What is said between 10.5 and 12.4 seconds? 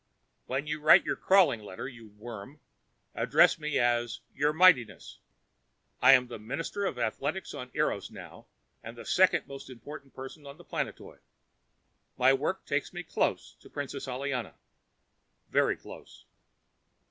the planetoid. My